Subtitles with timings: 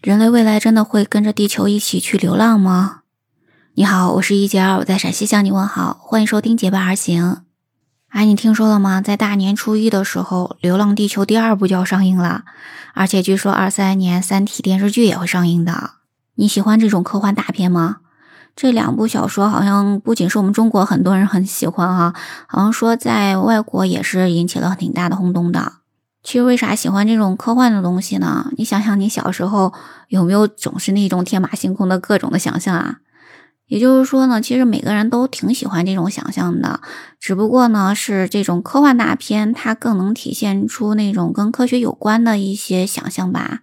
[0.00, 3.00] 人类未来真的会跟着地球一起去流浪吗？
[3.74, 7.24] 你好，我是一杰二，我在陕西向你问好，欢迎收听《结伴而行》。
[8.10, 9.00] 哎，你听说了吗？
[9.00, 12.44] 在大年初一的时候，《流浪地球》第二部就要上映了，
[12.94, 15.94] 而且据说二三年《三体》电视剧也会上映的。
[16.36, 17.96] 你喜欢这种科幻大片吗？
[18.54, 22.14] 这两部小说好像不仅是我们中国很多人很喜欢啊，
[22.46, 25.72] 好像说在外国也是引起了挺大的轰动的。
[26.22, 28.50] 其实为啥喜欢这种科幻的东西呢？
[28.56, 29.72] 你想想，你小时候
[30.08, 32.98] 有没有总是那种天马行空的各种的想象啊？
[33.66, 36.80] 也就是说呢，其实每个人都挺喜欢这种想象的，
[37.20, 43.60] 只不过呢，是这种科幻大片它更能体现出那种跟科学有关的一些想象吧。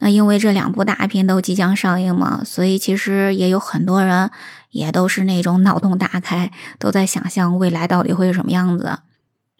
[0.00, 4.30] 那因为这两部大片都即将上映嘛，所以其实也有很多人
[4.70, 8.98] 也都是那种脑洞大开，都在想象未来到底会是什么样子。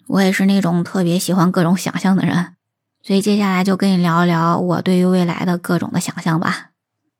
[0.09, 2.55] 我也是那种特别喜欢各种想象的人，
[3.03, 6.71] 所以接下来就跟你聊一聊我对于未来的各种的想象吧。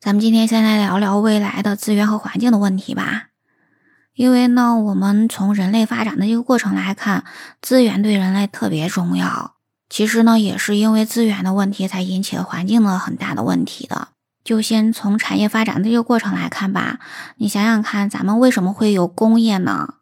[0.01, 3.27] 咱们今天先来聊聊未来的资源和环境的问题吧。
[4.15, 7.25] 因为呢，我们从人类发展的一个过程来看，
[7.61, 9.55] 资源对人类特别重要。
[9.91, 14.09] 其实呢，也是因为资源的问题，才引起了环境的很大的问题的。
[14.43, 16.99] 就先从产业发展的这个过程来看吧。
[17.37, 19.95] 你想想看，咱们为什么会有工业呢？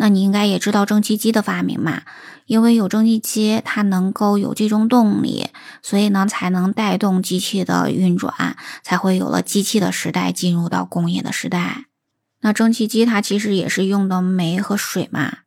[0.00, 2.04] 那你应该也知道蒸汽机的发明嘛？
[2.46, 5.48] 因为有蒸汽机，它能够有这种动力，
[5.82, 11.84] 所以呢，才能带动机器的运转，才会有了机器的时代，进入到工业的时代。
[12.40, 15.40] 那蒸汽机它其实也是用的煤和水嘛，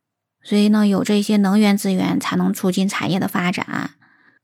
[0.44, 3.90] 所以呢，有这些能源资源，才能促进产业的发展。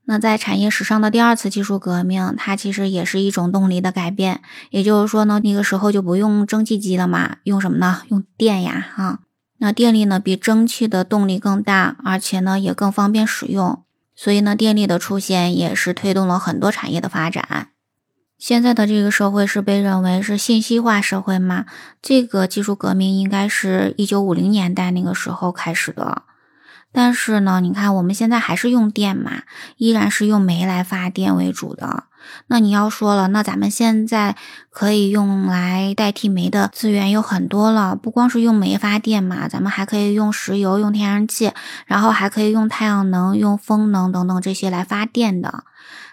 [0.06, 4.42] 那在产业史上的第二次技术革命，它其实也是一种动力的改变。
[4.70, 8.02] 也就是说呢，那个时候就不用蒸汽机了嘛，用什么呢？
[8.08, 9.20] 用电呀，哈。
[9.62, 13.84] 那电力呢，比蒸汽的动力更大，而且呢也更方便使用，
[14.16, 17.68] 所以呢电力的出现也是推动了很多产业的发展。
[18.38, 21.66] 现在的这个社会是被认为是信息化社会嘛？
[22.00, 26.22] 这个技术革命应该是一九五零年代那个时候开始的。
[26.90, 29.42] 但是呢，你看我们现在还是用电嘛，
[29.76, 32.04] 依然是用煤来发电为主的。
[32.46, 34.36] 那你要说了，那咱们现在
[34.70, 41.52] 可以用来代替煤的资源有很多了，不光是用煤发电嘛，咱们还可以用石油、用天然气，
[41.86, 45.64] 然后还可以用太阳能、用风能等等这些来发电的。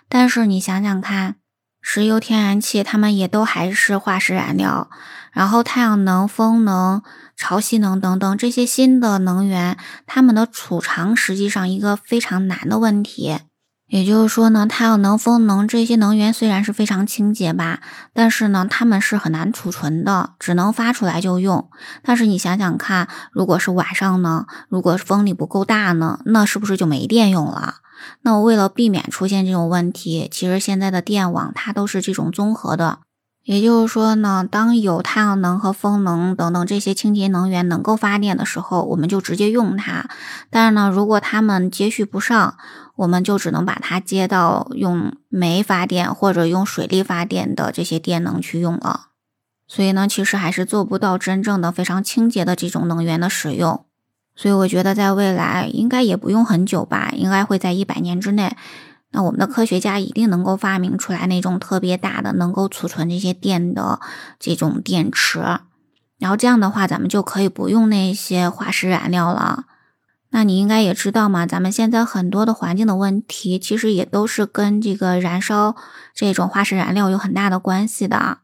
[0.10, 1.36] 但是你想想看，
[1.82, 4.90] 石油、天然气它们也都还是化石燃料，
[5.32, 7.02] 然后太阳能、风能。
[7.40, 13.38] 潮汐能等等这些新的能源，它们的储藏实际上一个非常难的问题。
[13.88, 17.80] 也就是说呢，太阳能、风能这些能源虽然是非常清洁吧，
[18.14, 21.70] 但是呢，它们是很难储存的，只能发出来就用。
[22.04, 27.76] 但是你想想看，如果是晚上呢，如果风力不够大呢，那是不是就没电用了？
[28.24, 33.00] 那我为了避免出现这种问题，其实现在的电网它都是这种综合的。
[33.48, 40.10] 也就是说呢，当有太阳能和风能等等这些清洁能源能够发电的时候，我们就直接用它。
[40.50, 42.58] 但是呢，如果它们接续不上，
[42.98, 49.06] 我们就只能把它接到用煤发电或者用水力发电的这些电能去用了。
[49.66, 53.86] 所以呢，其实还是做不到真正的非常清洁的这种能源的使用。
[54.36, 58.58] 所以我觉得在未来应该也不用很久吧，应该会在一百年之内。
[59.18, 64.00] 那我们的科学家一定能够发明出来那种特别大的能够储存这些电的
[64.40, 65.40] 这种电池，
[66.20, 69.64] 然后这样的话，咱们就可以不用那些化石燃料了。
[70.30, 75.76] 那你应该也知道嘛，咱们现在很多的环境的问题，其实也都是跟这个燃烧
[76.14, 78.38] 这种化石燃料有很大的关系的。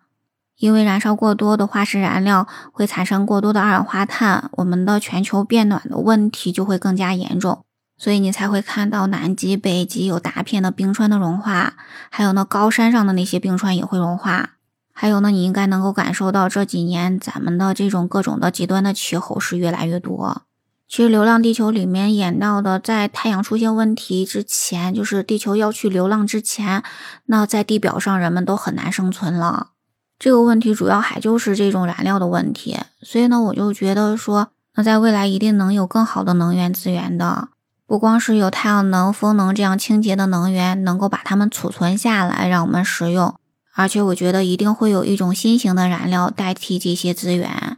[0.58, 7.64] 因为燃烧过多的化石燃料会产生过多的二氧化碳，我们的全球变暖的问题就会更加严重。
[8.04, 11.76] 所以你才会看到南极、北极有大片的冰川的融化，
[12.10, 14.56] 还有呢高山上的那些冰川也会融化，
[14.92, 20.42] 还有呢你应该能够感受到这几年咱们的这种各种的极端的气候是越来越多。
[20.86, 26.84] 其实《流浪地球》里面演到的，在太阳出现问题之前，就是地球要去流浪之前，
[27.28, 29.68] 那在地表上人们都很难生存了。
[30.20, 32.78] 这个问题主要还就是这种燃料的问题。
[33.02, 37.48] 所以呢，我就觉得说，那在未来一定能有更好的能源资源的。
[37.86, 43.36] 不光是有太阳能、风能这样清洁的能源，能够把它们储存下来让我们使用，
[43.76, 47.78] 而且我觉得一定会有一种新型的燃料代替这些资源，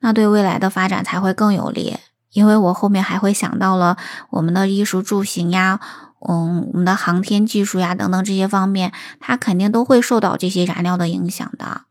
[0.00, 1.96] 那对未来的发展才会更有利。
[2.32, 3.96] 因为我后面还会想到了
[4.30, 5.80] 我们的衣食住行呀，
[6.28, 11.82] 嗯，我们的航天技术呀等等这些方面，它肯定都会受到这些燃料的影响的。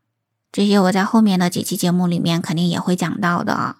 [0.52, 3.76] 这些我在后面的几期节目里面肯定也会讲到的。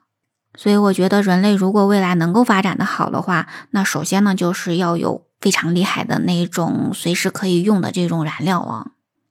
[0.57, 8.89] 所以我觉得，人类如果未来能够发展的好的话，那首先呢，就是要有非常厉害的那种随时可以用的这种燃料啊。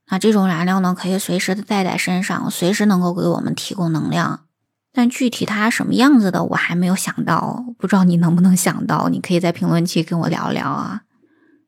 [0.09, 4.41] 那这种燃料呢，可以随时的带在身上，随时能够给我们提供能量。
[4.93, 9.09] 但具体它什么样子的，我还没有想到，不知道你能不能想到？
[9.09, 11.01] 你可以在评论区跟我聊聊啊。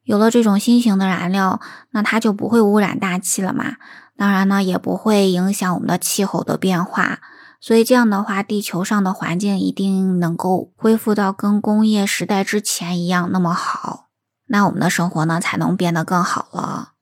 [0.04, 1.60] 有了这种新型的燃料，
[1.92, 3.74] 那它就不会污染大气了嘛？
[4.16, 7.20] 当然呢，也不会影响我们的气候的变化。
[7.60, 14.08] 所以这样的话，地球上的环境一定能够恢复到跟工业时代之前一样那么好，
[14.48, 16.94] 那我们的生活呢才能变得更好了。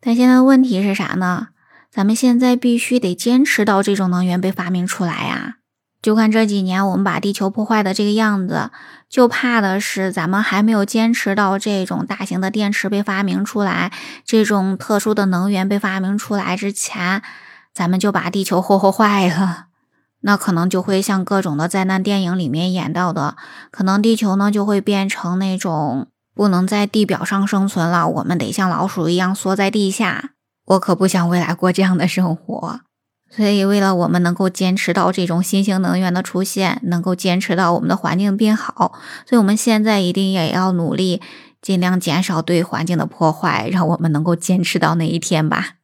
[0.00, 1.48] 但现在问题是啥呢？
[1.90, 5.58] 咱们现在必须得坚持到这种能源被发明出来呀！
[6.02, 8.70] 就看这几年我们把地球破坏的这个样子，
[9.08, 13.90] 就怕的是咱们还没有坚持到这种大型的电池被发明出来、
[14.24, 17.22] 这种特殊的能源被发明出来之前，
[17.72, 19.68] 咱们就把地球霍霍坏了。
[20.26, 23.36] 那可能就会像各种的灾难电影里面演到的，
[23.70, 30.30] 可能地球呢就会变成那种不能在地表上生存了，我们得像老鼠一样缩在地下。
[30.64, 32.80] 我可不想未来过这样的生活，
[33.30, 41.20] 所以为了我们能够坚持到这种新型能源的出现，能够坚持到我们的环境变好，所以我们现在一定也要努力，
[41.60, 45.74] 尽量减少对环境的破坏，让我们能够坚持到那一天吧。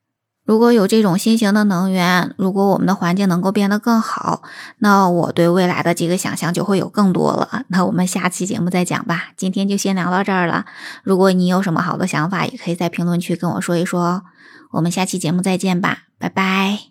[0.51, 4.43] 如果有这种新型的能源，如果我们的环境能够变得更好，
[4.79, 7.63] 那我对未来的这个想象就会有更多了。
[7.69, 10.65] 那我们下期节目再讲吧，今天就先聊到这儿了。
[11.05, 14.25] 如果你有什么好的想法，也可以在评论区跟我说一说。
[14.73, 16.90] 我们下期节目再见吧，拜拜。